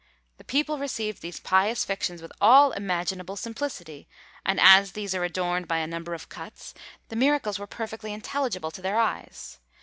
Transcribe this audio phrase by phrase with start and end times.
[0.39, 4.07] The people received these pious fictions with all imaginable simplicity,
[4.43, 6.73] and as these are adorned by a number of cuts,
[7.09, 9.59] the miracles were perfectly intelligible to their eyes.